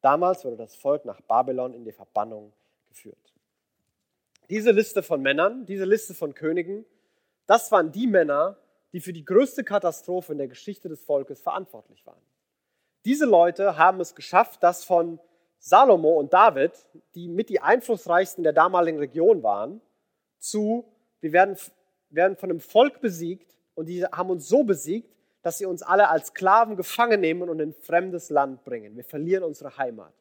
[0.00, 2.52] Damals wurde das Volk nach Babylon in die Verbannung
[2.88, 3.34] geführt.
[4.48, 6.84] Diese Liste von Männern, diese Liste von Königen,
[7.46, 8.56] das waren die Männer,
[8.92, 12.22] die für die größte Katastrophe in der Geschichte des Volkes verantwortlich waren.
[13.04, 15.18] Diese Leute haben es geschafft, dass von
[15.58, 16.72] Salomo und David,
[17.16, 19.80] die mit die einflussreichsten der damaligen Region waren,
[20.40, 20.84] zu,
[21.20, 21.56] wir werden,
[22.08, 26.08] werden von einem Volk besiegt und die haben uns so besiegt, dass sie uns alle
[26.08, 28.96] als Sklaven gefangen nehmen und in ein fremdes Land bringen.
[28.96, 30.12] Wir verlieren unsere Heimat.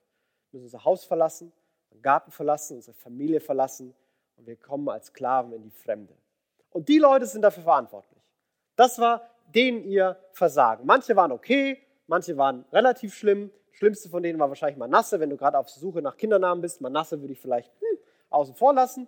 [0.51, 1.51] Wir müssen unser Haus verlassen,
[1.89, 3.93] unseren Garten verlassen, unsere Familie verlassen
[4.38, 6.13] und wir kommen als Sklaven in die Fremde.
[6.71, 8.21] Und die Leute sind dafür verantwortlich.
[8.75, 10.86] Das war denen ihr Versagen.
[10.86, 13.51] Manche waren okay, manche waren relativ schlimm.
[13.71, 15.19] Schlimmste von denen war wahrscheinlich Manasse.
[15.19, 17.97] Wenn du gerade auf Suche nach Kindernamen bist, Manasse würde ich vielleicht hm,
[18.29, 19.08] außen vor lassen.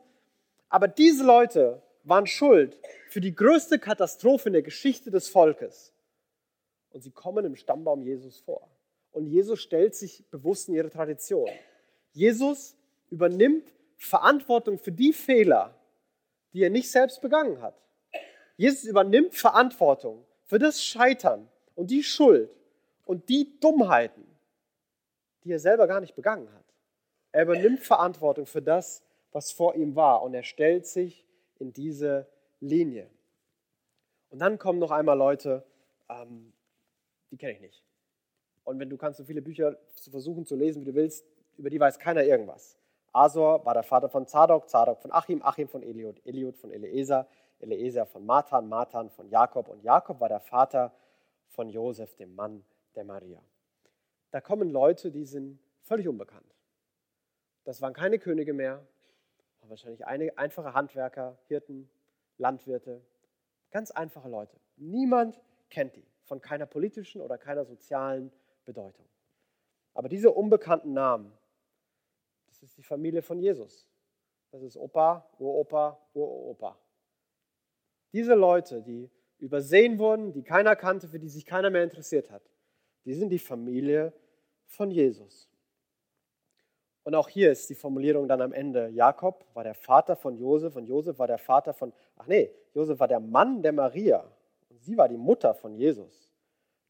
[0.71, 2.79] Aber diese Leute waren schuld
[3.09, 5.93] für die größte Katastrophe in der Geschichte des Volkes.
[6.91, 8.69] Und sie kommen im Stammbaum Jesus vor.
[9.11, 11.49] Und Jesus stellt sich bewusst in ihre Tradition.
[12.13, 12.77] Jesus
[13.09, 15.75] übernimmt Verantwortung für die Fehler,
[16.53, 17.75] die er nicht selbst begangen hat.
[18.55, 22.49] Jesus übernimmt Verantwortung für das Scheitern und die Schuld
[23.05, 24.25] und die Dummheiten,
[25.43, 26.65] die er selber gar nicht begangen hat.
[27.33, 30.23] Er übernimmt Verantwortung für das, was vor ihm war.
[30.23, 31.25] Und er stellt sich
[31.59, 32.27] in diese
[32.59, 33.09] Linie.
[34.29, 35.65] Und dann kommen noch einmal Leute,
[36.09, 36.53] ähm,
[37.31, 37.83] die kenne ich nicht.
[38.63, 39.77] Und wenn du kannst so viele Bücher
[40.09, 41.25] versuchen zu lesen, wie du willst,
[41.57, 42.77] über die weiß keiner irgendwas.
[43.13, 47.27] Asor war der Vater von Zadok, Zadok von Achim, Achim von Eliud, Eliud von Eliezer,
[47.59, 50.93] Eliezer von Matan, Matan von Jakob und Jakob war der Vater
[51.49, 52.63] von Josef, dem Mann
[52.95, 53.41] der Maria.
[54.31, 56.55] Da kommen Leute, die sind völlig unbekannt.
[57.65, 58.81] Das waren keine Könige mehr,
[59.69, 61.89] wahrscheinlich eine, einfache Handwerker, Hirten,
[62.37, 63.01] Landwirte,
[63.71, 64.57] ganz einfache Leute.
[64.77, 68.31] Niemand kennt die, von keiner politischen oder keiner sozialen
[68.65, 69.05] Bedeutung.
[69.93, 71.31] Aber diese unbekannten Namen,
[72.47, 73.87] das ist die Familie von Jesus.
[74.51, 76.77] Das ist Opa, Uropa, Uropa.
[78.11, 82.43] Diese Leute, die übersehen wurden, die keiner kannte, für die sich keiner mehr interessiert hat,
[83.05, 84.13] die sind die Familie
[84.65, 85.49] von Jesus.
[87.03, 88.89] Und auch hier ist die Formulierung dann am Ende.
[88.89, 92.99] Jakob war der Vater von Josef und Josef war der Vater von, ach nee, Josef
[92.99, 94.23] war der Mann der Maria
[94.69, 96.29] und sie war die Mutter von Jesus,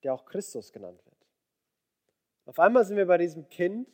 [0.04, 1.16] der auch Christus genannt wird.
[2.46, 3.88] Auf einmal sind wir bei diesem Kind,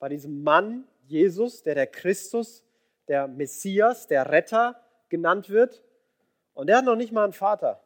[0.00, 2.64] bei diesem Mann Jesus, der der Christus,
[3.06, 5.82] der Messias, der Retter genannt wird.
[6.54, 7.80] Und der hat noch nicht mal einen Vater.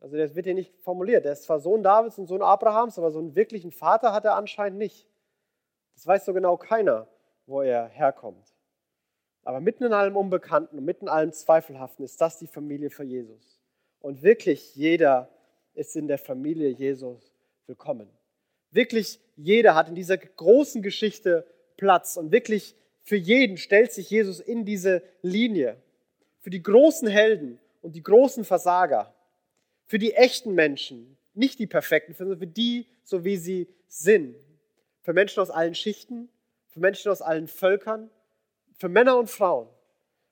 [0.00, 1.24] Also das wird hier nicht formuliert.
[1.24, 4.36] Er ist zwar Sohn Davids und Sohn Abrahams, aber so einen wirklichen Vater hat er
[4.36, 5.06] anscheinend nicht.
[5.94, 7.08] Das weiß so genau keiner,
[7.46, 8.54] wo er herkommt.
[9.44, 13.04] Aber mitten in allem Unbekannten und mitten in allem Zweifelhaften ist das die Familie für
[13.04, 13.60] Jesus.
[14.00, 15.28] Und wirklich jeder
[15.74, 17.32] ist in der Familie Jesus
[17.66, 18.08] willkommen.
[18.70, 24.40] Wirklich jeder hat in dieser großen Geschichte Platz und wirklich für jeden stellt sich Jesus
[24.40, 25.76] in diese Linie.
[26.40, 29.14] Für die großen Helden und die großen Versager.
[29.86, 34.36] Für die echten Menschen, nicht die perfekten, sondern für die, so wie sie sind.
[35.02, 36.28] Für Menschen aus allen Schichten,
[36.68, 38.10] für Menschen aus allen Völkern,
[38.78, 39.68] für Männer und Frauen.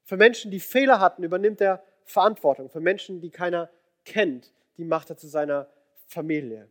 [0.04, 2.68] Für Menschen, die Fehler hatten, übernimmt er Verantwortung.
[2.70, 3.70] Für Menschen, die keiner
[4.04, 5.68] kennt, die macht er zu seiner
[6.06, 6.68] Familie.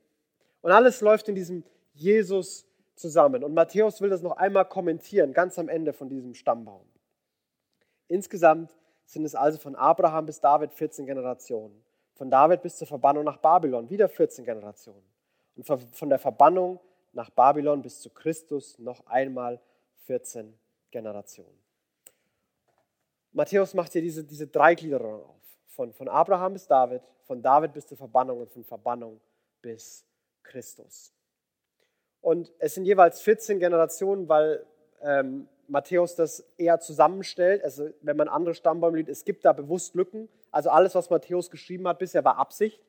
[0.61, 3.43] Und alles läuft in diesem Jesus zusammen.
[3.43, 6.85] Und Matthäus will das noch einmal kommentieren, ganz am Ende von diesem Stammbaum.
[8.07, 11.81] Insgesamt sind es also von Abraham bis David 14 Generationen.
[12.15, 15.03] Von David bis zur Verbannung nach Babylon wieder 14 Generationen.
[15.55, 16.79] Und von der Verbannung
[17.13, 19.59] nach Babylon bis zu Christus noch einmal
[20.05, 20.53] 14
[20.91, 21.59] Generationen.
[23.31, 25.35] Matthäus macht hier diese, diese Dreigliederung auf.
[25.67, 29.21] Von, von Abraham bis David, von David bis zur Verbannung und von Verbannung
[29.61, 30.03] bis
[30.43, 31.13] Christus.
[32.21, 34.65] Und es sind jeweils 14 Generationen, weil
[35.01, 37.63] ähm, Matthäus das eher zusammenstellt.
[37.63, 40.27] Also wenn man andere Stammbäume liest, es gibt da bewusst Lücken.
[40.51, 42.81] Also alles, was Matthäus geschrieben hat bisher, war Absicht.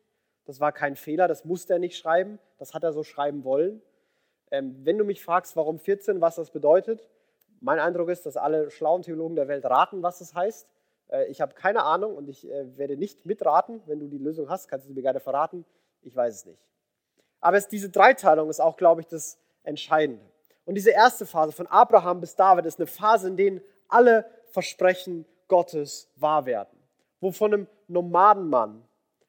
[0.46, 2.38] Das war kein Fehler, das musste er nicht schreiben.
[2.58, 3.82] Das hat er so schreiben wollen.
[4.50, 7.08] Ähm, wenn du mich fragst, warum 14, was das bedeutet,
[7.60, 10.66] mein Eindruck ist, dass alle schlauen Theologen der Welt raten, was das heißt.
[11.08, 13.82] Äh, ich habe keine Ahnung und ich äh, werde nicht mitraten.
[13.86, 15.64] Wenn du die Lösung hast, kannst du mir gerne verraten.
[16.02, 16.60] Ich weiß es nicht.
[17.40, 20.24] Aber es, diese Dreiteilung ist auch, glaube ich, das Entscheidende.
[20.64, 25.26] Und diese erste Phase von Abraham bis David ist eine Phase, in der alle Versprechen
[25.48, 26.78] Gottes wahr werden.
[27.20, 28.84] Wo von einem Nomadenmann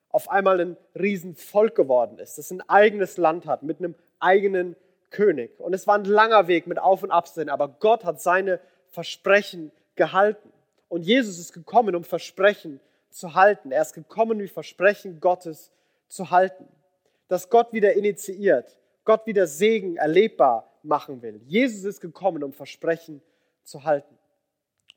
[0.09, 4.75] auf einmal ein Riesenvolk geworden ist, das ein eigenes Land hat, mit einem eigenen
[5.11, 5.59] König.
[5.59, 9.71] Und es war ein langer Weg mit Auf und Absehen, aber Gott hat seine Versprechen
[9.95, 10.51] gehalten.
[10.89, 13.71] Und Jesus ist gekommen, um Versprechen zu halten.
[13.71, 15.71] Er ist gekommen, um Versprechen Gottes
[16.07, 16.67] zu halten
[17.31, 21.39] dass Gott wieder initiiert, Gott wieder Segen erlebbar machen will.
[21.45, 23.21] Jesus ist gekommen, um Versprechen
[23.63, 24.17] zu halten.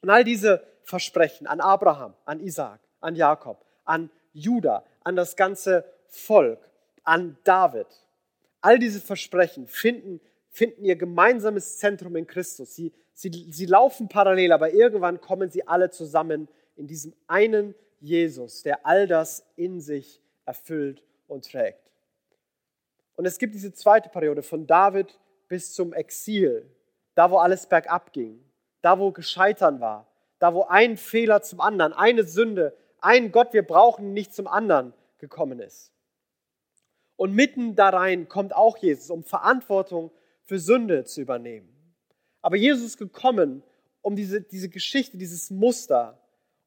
[0.03, 5.85] Und all diese Versprechen an Abraham, an Isaac, an Jakob, an Judah, an das ganze
[6.09, 6.59] Volk,
[7.05, 7.87] an David,
[8.64, 12.74] all diese Versprechen finden, finden ihr gemeinsames Zentrum in Christus.
[12.74, 18.62] Sie, sie, sie laufen parallel, aber irgendwann kommen sie alle zusammen in diesem einen Jesus,
[18.62, 21.90] der all das in sich erfüllt und trägt.
[23.16, 26.66] Und es gibt diese zweite Periode von David bis zum Exil,
[27.14, 28.42] da wo alles bergab ging,
[28.81, 30.07] da wo Gescheitern war,
[30.38, 34.94] da wo ein Fehler zum anderen, eine Sünde, ein Gott, wir brauchen nicht zum anderen
[35.18, 35.93] gekommen ist.
[37.16, 40.11] Und mitten da rein kommt auch Jesus, um Verantwortung
[40.42, 41.68] für Sünde zu übernehmen.
[42.42, 43.62] Aber Jesus ist gekommen,
[44.03, 46.20] um diese, diese Geschichte, dieses Muster,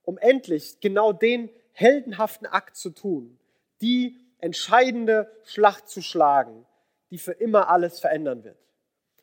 [0.04, 3.38] um endlich genau den heldenhaften Akt zu tun,
[3.82, 6.66] die entscheidende Schlacht zu schlagen,
[7.12, 8.58] die für immer alles verändern wird.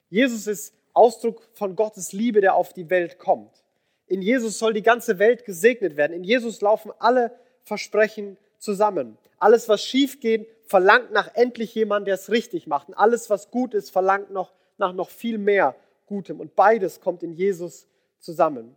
[0.08, 3.64] Jesus ist Ausdruck von Gottes Liebe, der auf die Welt kommt.
[4.06, 6.12] In Jesus soll die ganze Welt gesegnet werden.
[6.12, 7.32] In Jesus laufen alle
[7.62, 9.18] Versprechen zusammen.
[9.38, 12.88] Alles, was schief geht, verlangt nach endlich jemand, der es richtig macht.
[12.88, 16.40] Und alles, was gut ist, verlangt noch nach noch viel mehr Gutem.
[16.40, 17.86] Und beides kommt in Jesus
[18.18, 18.76] zusammen.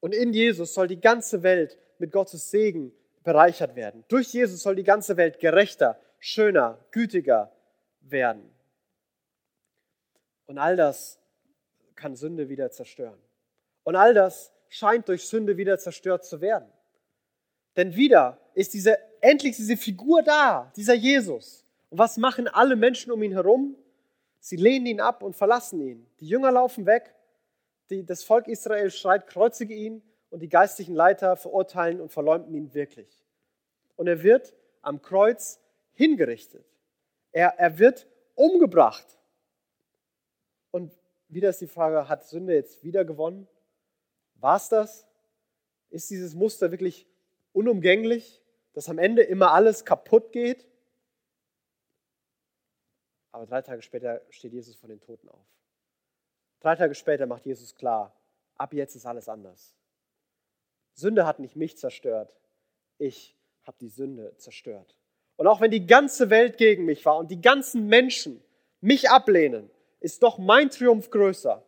[0.00, 4.04] Und in Jesus soll die ganze Welt mit Gottes Segen bereichert werden.
[4.08, 7.52] Durch Jesus soll die ganze Welt gerechter, schöner, gütiger
[8.00, 8.50] werden.
[10.46, 11.18] Und all das
[11.94, 13.18] kann Sünde wieder zerstören.
[13.82, 16.70] Und all das scheint durch Sünde wieder zerstört zu werden.
[17.76, 21.64] Denn wieder ist diese, endlich diese Figur da, dieser Jesus.
[21.90, 23.76] Und was machen alle Menschen um ihn herum?
[24.40, 26.06] Sie lehnen ihn ab und verlassen ihn.
[26.20, 27.14] Die Jünger laufen weg,
[27.90, 32.74] die, das Volk Israel schreit, kreuzige ihn und die geistlichen Leiter verurteilen und verleumden ihn
[32.74, 33.24] wirklich.
[33.96, 35.60] Und er wird am Kreuz
[35.92, 36.66] hingerichtet.
[37.32, 39.06] Er, er wird umgebracht.
[40.70, 40.92] Und
[41.28, 43.48] wieder ist die Frage, hat Sünde jetzt wieder gewonnen?
[44.40, 45.06] War es das?
[45.90, 47.06] Ist dieses Muster wirklich
[47.54, 48.42] unumgänglich,
[48.74, 50.66] dass am Ende immer alles kaputt geht?
[53.32, 55.46] Aber drei Tage später steht Jesus von den Toten auf.
[56.60, 58.14] Drei Tage später macht Jesus klar,
[58.56, 59.74] ab jetzt ist alles anders.
[60.94, 62.36] Sünde hat nicht mich zerstört,
[62.98, 64.96] ich habe die Sünde zerstört.
[65.36, 68.42] Und auch wenn die ganze Welt gegen mich war und die ganzen Menschen
[68.80, 71.64] mich ablehnen, ist doch mein Triumph größer.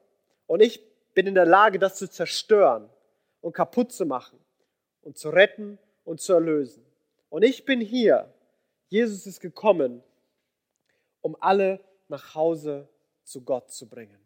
[0.47, 0.81] Und ich
[1.15, 2.89] bin in der Lage, das zu zerstören
[3.41, 4.39] und kaputt zu machen
[5.07, 6.85] und zu retten und zu erlösen.
[7.29, 8.35] Und ich bin hier.
[8.89, 10.03] Jesus ist gekommen,
[11.21, 12.89] um alle nach Hause
[13.23, 14.19] zu Gott zu bringen.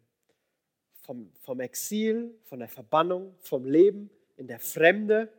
[1.01, 5.31] Vom, vom Exil, von der Verbannung, vom Leben in der Fremde,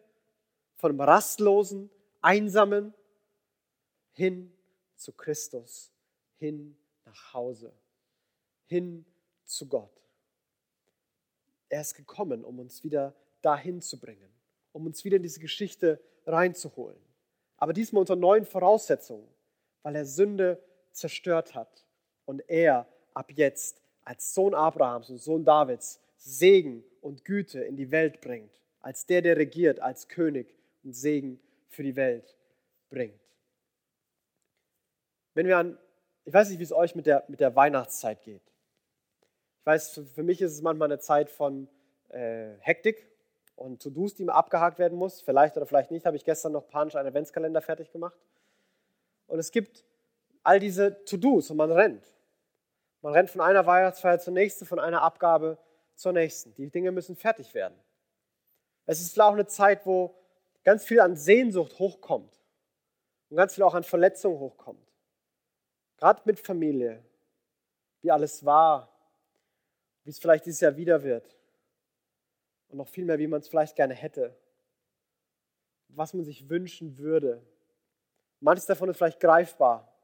[0.77, 2.95] vom Rastlosen, Einsamen,
[4.13, 4.57] hin
[4.95, 5.93] zu Christus,
[6.37, 7.73] hin nach Hause,
[8.67, 9.05] hin
[9.45, 9.91] zu Gott.
[11.69, 14.33] er ist gekommen, um uns wieder dahin zu bringen,
[14.73, 16.99] um uns wieder in diese Geschichte reinzuholen.
[17.57, 19.29] Aber diesmal unter neuen Voraussetzungen,
[19.83, 21.85] weil er Sünde zerstört hat
[22.25, 27.91] und er ab jetzt als Sohn Abrahams und Sohn Davids Segen und Güte in die
[27.91, 30.55] Welt bringt, als der, der regiert, als König
[30.85, 32.37] und Segen für die Welt
[32.91, 33.21] bringt.
[35.35, 35.79] Wenn wir an,
[36.25, 38.43] ich weiß nicht, wie es euch mit der, mit der Weihnachtszeit geht.
[39.61, 41.69] Ich weiß, für mich ist es manchmal eine Zeit von
[42.11, 43.12] äh, Hektik
[43.57, 45.21] und To-Dos, die abgehakt werden muss.
[45.21, 48.19] Vielleicht oder vielleicht nicht, habe ich gestern noch panisch einen Adventskalender fertig gemacht.
[49.27, 49.85] Und es gibt
[50.43, 52.05] all diese To-Dos und man rennt.
[53.01, 55.59] Man rennt von einer Weihnachtsfeier zur nächsten, von einer Abgabe
[55.95, 56.55] zur nächsten.
[56.55, 57.79] Die Dinge müssen fertig werden.
[58.87, 60.15] Es ist auch eine Zeit, wo
[60.65, 62.33] ganz viel an Sehnsucht hochkommt
[63.29, 64.87] und ganz viel auch an Verletzungen hochkommt.
[65.97, 67.05] Gerade mit Familie,
[68.01, 68.89] wie alles war,
[70.05, 71.42] wie es vielleicht dieses Jahr wieder wird
[72.73, 74.37] und noch viel mehr, wie man es vielleicht gerne hätte,
[75.89, 77.47] was man sich wünschen würde.
[78.41, 79.95] Manches davon ist vielleicht greifbar,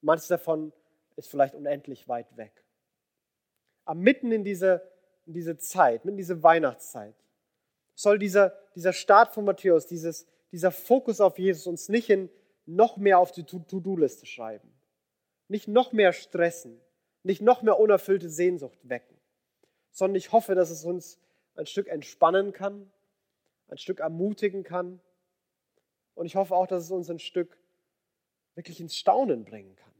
[0.00, 0.72] manches davon
[1.16, 2.64] ist vielleicht unendlich weit weg.
[3.84, 4.82] Aber mitten in diese,
[5.26, 7.14] in diese Zeit, mitten in diese Weihnachtszeit,
[7.94, 12.30] soll dieser, dieser Start von Matthäus, dieses, dieser Fokus auf Jesus uns nicht in
[12.64, 14.72] noch mehr auf die To-Do-Liste schreiben,
[15.48, 16.80] nicht noch mehr stressen,
[17.22, 19.18] nicht noch mehr unerfüllte Sehnsucht wecken,
[19.90, 21.18] sondern ich hoffe, dass es uns
[21.60, 22.90] ein Stück entspannen kann,
[23.68, 25.00] ein Stück ermutigen kann
[26.14, 27.56] und ich hoffe auch, dass es uns ein Stück
[28.54, 29.94] wirklich ins Staunen bringen kann.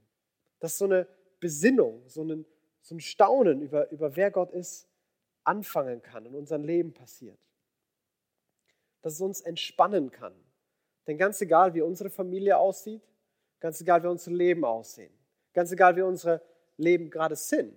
[0.58, 1.06] Dass so eine
[1.38, 2.44] Besinnung, so ein,
[2.80, 4.88] so ein Staunen über, über wer Gott ist,
[5.44, 7.38] anfangen kann und unser Leben passiert
[9.02, 10.34] dass es uns entspannen kann.
[11.06, 13.02] Denn ganz egal, wie unsere Familie aussieht,
[13.58, 15.12] ganz egal, wie unsere Leben aussehen,
[15.52, 16.42] ganz egal, wie unsere
[16.76, 17.74] Leben gerade sind,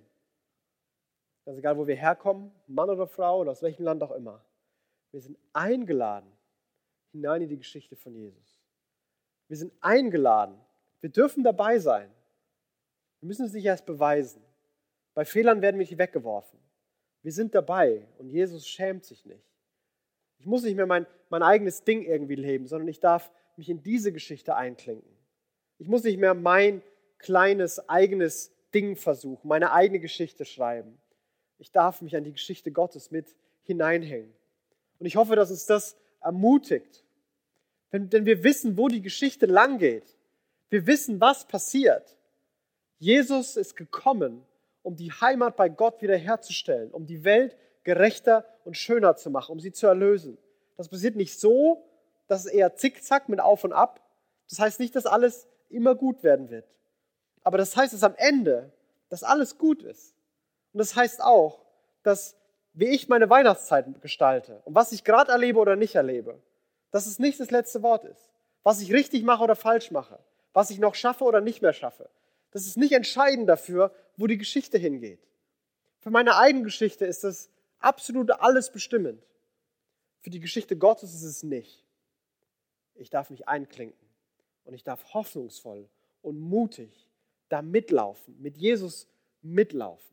[1.45, 4.43] ganz egal, wo wir herkommen, Mann oder Frau oder aus welchem Land auch immer,
[5.11, 6.31] wir sind eingeladen
[7.13, 8.59] hinein in die Geschichte von Jesus.
[9.47, 10.59] Wir sind eingeladen.
[10.99, 12.09] Wir dürfen dabei sein.
[13.19, 14.41] Wir müssen es nicht erst beweisen.
[15.13, 16.59] Bei Fehlern werden wir nicht weggeworfen.
[17.21, 19.45] Wir sind dabei und Jesus schämt sich nicht.
[20.39, 23.81] Ich muss nicht mehr mein, mein eigenes Ding irgendwie leben, sondern ich darf mich in
[23.83, 25.15] diese Geschichte einklinken.
[25.77, 26.81] Ich muss nicht mehr mein
[27.19, 30.97] kleines eigenes Ding versuchen, meine eigene Geschichte schreiben.
[31.63, 34.33] Ich darf mich an die Geschichte Gottes mit hineinhängen.
[34.99, 37.05] Und ich hoffe, dass uns das ermutigt.
[37.93, 40.03] Denn, denn wir wissen, wo die Geschichte lang geht.
[40.69, 42.17] Wir wissen, was passiert.
[42.99, 44.45] Jesus ist gekommen,
[44.81, 49.61] um die Heimat bei Gott wiederherzustellen, um die Welt gerechter und schöner zu machen, um
[49.61, 50.37] sie zu erlösen.
[50.75, 51.81] Das passiert nicht so,
[52.27, 54.01] dass es eher zickzack mit Auf und Ab.
[54.49, 56.67] Das heißt nicht, dass alles immer gut werden wird.
[57.41, 58.73] Aber das heißt, dass am Ende,
[59.07, 60.13] dass alles gut ist.
[60.73, 61.61] Und das heißt auch,
[62.03, 62.35] dass
[62.73, 66.41] wie ich meine Weihnachtszeit gestalte und was ich gerade erlebe oder nicht erlebe,
[66.91, 68.31] dass es nicht das letzte Wort ist.
[68.63, 70.17] Was ich richtig mache oder falsch mache,
[70.53, 72.09] was ich noch schaffe oder nicht mehr schaffe.
[72.51, 75.19] Das ist nicht entscheidend dafür, wo die Geschichte hingeht.
[75.99, 79.21] Für meine eigene Geschichte ist das absolut alles bestimmend.
[80.21, 81.83] Für die Geschichte Gottes ist es nicht.
[82.95, 84.07] Ich darf mich einklinken
[84.65, 85.89] und ich darf hoffnungsvoll
[86.21, 87.07] und mutig
[87.49, 89.07] da mitlaufen, mit Jesus
[89.41, 90.12] mitlaufen.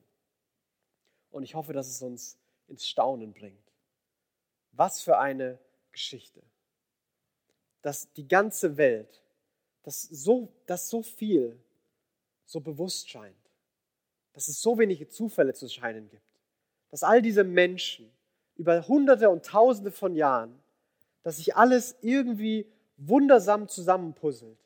[1.30, 3.72] Und ich hoffe, dass es uns ins Staunen bringt.
[4.72, 5.58] Was für eine
[5.92, 6.42] Geschichte.
[7.82, 9.22] Dass die ganze Welt,
[9.82, 11.58] dass so, dass so viel
[12.44, 13.36] so bewusst scheint,
[14.32, 16.30] dass es so wenige Zufälle zu scheinen gibt
[16.90, 18.10] dass all diese Menschen
[18.56, 20.58] über Hunderte und Tausende von Jahren,
[21.22, 22.66] dass sich alles irgendwie
[22.96, 24.58] wundersam zusammenpuzzelt,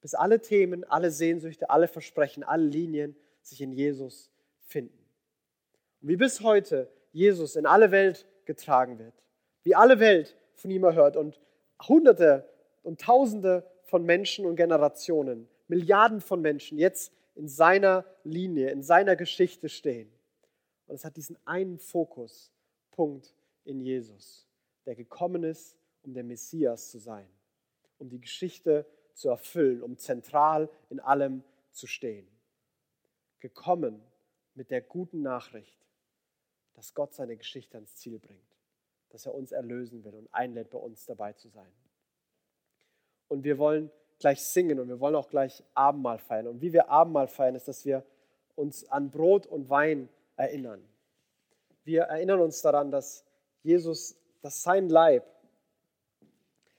[0.00, 4.30] bis alle Themen, alle Sehnsüchte, alle Versprechen, alle Linien sich in Jesus
[4.66, 5.01] finden.
[6.02, 9.14] Und wie bis heute Jesus in alle Welt getragen wird,
[9.62, 11.40] wie alle Welt von ihm erhört und
[11.80, 12.48] Hunderte
[12.82, 19.16] und Tausende von Menschen und Generationen, Milliarden von Menschen jetzt in seiner Linie, in seiner
[19.16, 20.12] Geschichte stehen
[20.92, 23.34] und es hat diesen einen Fokuspunkt
[23.64, 24.46] in Jesus,
[24.84, 27.26] der gekommen ist, um der Messias zu sein,
[27.98, 32.28] um die Geschichte zu erfüllen, um zentral in allem zu stehen.
[33.40, 34.02] Gekommen
[34.54, 35.81] mit der guten Nachricht,
[36.74, 38.56] dass Gott seine Geschichte ans Ziel bringt,
[39.10, 41.72] dass er uns erlösen will und einlädt, bei uns dabei zu sein.
[43.28, 46.46] Und wir wollen gleich singen und wir wollen auch gleich Abendmahl feiern.
[46.46, 48.04] Und wie wir Abendmahl feiern, ist, dass wir
[48.54, 50.82] uns an Brot und Wein erinnern.
[51.84, 53.24] Wir erinnern uns daran, dass
[53.62, 55.24] Jesus, dass sein Leib,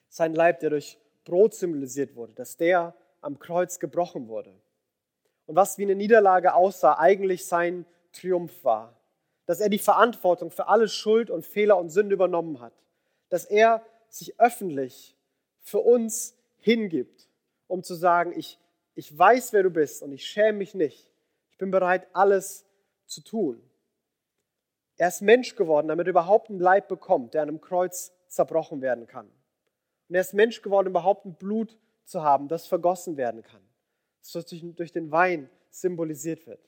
[0.08, 4.54] sein Leib, der durch Brot symbolisiert wurde, dass der am Kreuz gebrochen wurde.
[5.46, 8.96] Und was wie eine Niederlage aussah, eigentlich sein Triumph war.
[9.46, 12.72] Dass er die Verantwortung für alle Schuld und Fehler und Sünde übernommen hat,
[13.28, 15.16] dass er sich öffentlich
[15.60, 17.28] für uns hingibt,
[17.66, 18.58] um zu sagen, ich,
[18.94, 21.10] ich weiß, wer du bist und ich schäme mich nicht.
[21.50, 22.64] Ich bin bereit, alles
[23.06, 23.62] zu tun.
[24.96, 28.80] Er ist Mensch geworden, damit er überhaupt einen Leib bekommt, der an einem Kreuz zerbrochen
[28.80, 29.26] werden kann.
[30.08, 33.62] Und er ist Mensch geworden, überhaupt ein Blut zu haben, das vergossen werden kann,
[34.20, 36.60] das durch den Wein symbolisiert wird.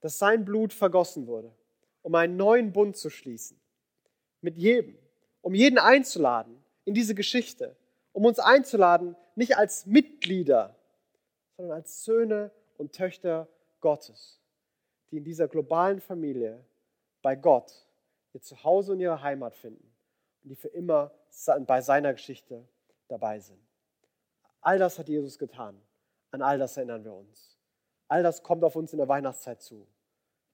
[0.00, 1.54] Dass sein Blut vergossen wurde,
[2.04, 3.58] um einen neuen Bund zu schließen.
[4.42, 4.96] Mit jedem.
[5.40, 7.76] Um jeden einzuladen in diese Geschichte.
[8.12, 10.76] Um uns einzuladen, nicht als Mitglieder,
[11.56, 13.48] sondern als Söhne und Töchter
[13.80, 14.38] Gottes,
[15.10, 16.64] die in dieser globalen Familie
[17.22, 17.86] bei Gott
[18.32, 19.90] ihr Zuhause und ihre Heimat finden
[20.42, 21.10] und die für immer
[21.66, 22.68] bei seiner Geschichte
[23.08, 23.60] dabei sind.
[24.60, 25.80] All das hat Jesus getan.
[26.32, 27.56] An all das erinnern wir uns.
[28.08, 29.86] All das kommt auf uns in der Weihnachtszeit zu.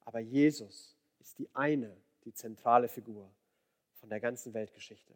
[0.05, 3.31] Aber Jesus ist die eine, die zentrale Figur
[3.95, 5.15] von der ganzen Weltgeschichte.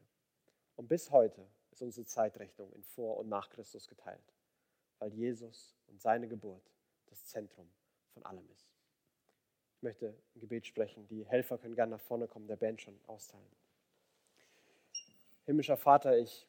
[0.77, 4.35] Und bis heute ist unsere Zeitrechnung in Vor- und Nach Christus geteilt,
[4.99, 6.63] weil Jesus und seine Geburt
[7.07, 7.69] das Zentrum
[8.13, 8.75] von allem ist
[9.85, 11.07] möchte ein Gebet sprechen.
[11.07, 13.45] Die Helfer können gerne nach vorne kommen, der Band schon austeilen.
[15.47, 16.49] Himmlischer Vater, ich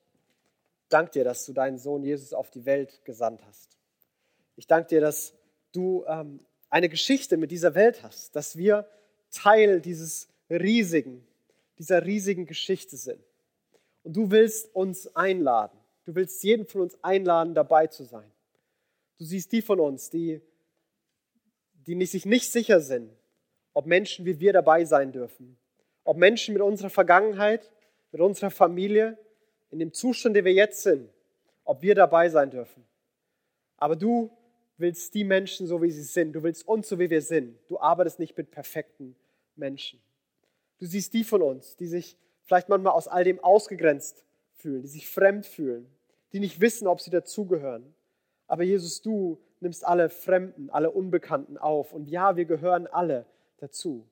[0.89, 3.77] danke dir, dass du deinen Sohn Jesus auf die Welt gesandt hast.
[4.55, 5.35] Ich danke dir, dass
[5.73, 6.39] du ähm,
[6.69, 8.87] eine Geschichte mit dieser Welt hast, dass wir
[9.35, 11.25] Teil dieses riesigen,
[11.77, 13.21] dieser riesigen Geschichte sind.
[14.03, 15.77] Und du willst uns einladen.
[16.05, 18.31] Du willst jeden von uns einladen, dabei zu sein.
[19.17, 20.41] Du siehst die von uns, die,
[21.73, 23.11] die sich nicht sicher sind,
[23.73, 25.57] ob Menschen wie wir dabei sein dürfen.
[26.03, 27.71] Ob Menschen mit unserer Vergangenheit,
[28.11, 29.17] mit unserer Familie,
[29.71, 31.09] in dem Zustand, den wir jetzt sind,
[31.63, 32.85] ob wir dabei sein dürfen.
[33.77, 34.31] Aber du
[34.77, 36.33] willst die Menschen so, wie sie sind.
[36.33, 37.57] Du willst uns so, wie wir sind.
[37.67, 39.15] Du arbeitest nicht mit perfekten
[39.57, 40.01] Menschen.
[40.79, 44.87] Du siehst die von uns, die sich vielleicht manchmal aus all dem ausgegrenzt fühlen, die
[44.87, 45.87] sich fremd fühlen,
[46.33, 47.93] die nicht wissen, ob sie dazugehören.
[48.47, 51.93] Aber Jesus, du nimmst alle Fremden, alle Unbekannten auf.
[51.93, 53.25] Und ja, wir gehören alle
[53.57, 54.07] dazu.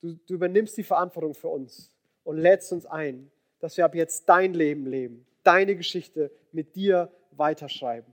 [0.00, 1.94] Du, du übernimmst die Verantwortung für uns
[2.24, 7.10] und lädst uns ein, dass wir ab jetzt dein Leben leben, deine Geschichte mit dir
[7.32, 8.12] weiterschreiben.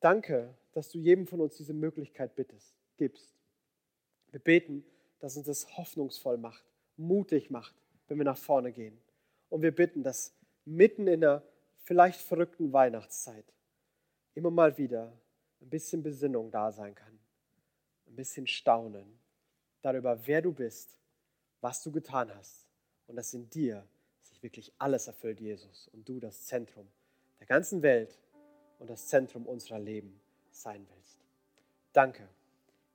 [0.00, 3.34] Danke, dass du jedem von uns diese Möglichkeit bittest, gibst.
[4.30, 4.84] Wir beten,
[5.24, 6.62] dass uns das hoffnungsvoll macht,
[6.98, 7.74] mutig macht,
[8.08, 9.00] wenn wir nach vorne gehen.
[9.48, 10.34] Und wir bitten, dass
[10.66, 11.42] mitten in der
[11.84, 13.46] vielleicht verrückten Weihnachtszeit
[14.34, 15.12] immer mal wieder
[15.62, 17.18] ein bisschen Besinnung da sein kann
[18.06, 19.18] ein bisschen staunen
[19.82, 20.98] darüber, wer du bist,
[21.60, 22.66] was du getan hast
[23.06, 23.86] und dass in dir
[24.22, 26.86] sich wirklich alles erfüllt, Jesus, und du das Zentrum
[27.40, 28.18] der ganzen Welt
[28.78, 30.20] und das Zentrum unserer Leben
[30.50, 31.18] sein willst.
[31.92, 32.28] Danke,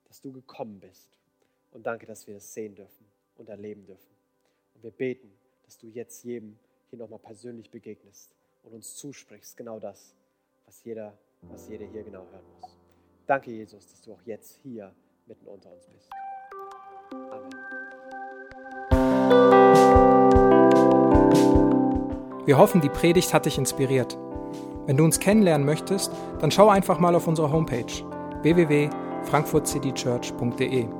[0.04, 1.19] dass du gekommen bist
[1.72, 3.06] und danke, dass wir es sehen dürfen
[3.36, 4.10] und erleben dürfen.
[4.74, 5.32] Und wir beten,
[5.64, 6.58] dass du jetzt jedem
[6.88, 10.14] hier nochmal persönlich begegnest und uns zusprichst, genau das,
[10.66, 12.76] was jeder, was jeder hier genau hören muss.
[13.26, 14.94] Danke, Jesus, dass du auch jetzt hier
[15.26, 16.10] mitten unter uns bist.
[17.12, 17.50] Amen.
[22.46, 24.18] Wir hoffen, die Predigt hat dich inspiriert.
[24.86, 26.10] Wenn du uns kennenlernen möchtest,
[26.40, 27.84] dann schau einfach mal auf unsere Homepage
[28.42, 30.99] www.frankfurtcitychurch.de